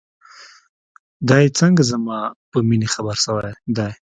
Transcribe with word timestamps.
دى 1.29 1.43
څنگه 1.57 1.83
زما 1.91 2.19
په 2.51 2.57
مينې 2.67 2.87
خبر 2.93 3.15
سوى 3.25 3.51
دى. 3.77 3.89